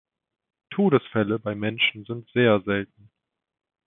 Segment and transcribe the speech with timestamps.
[0.71, 3.11] Todesfälle bei Menschen sind sehr selten.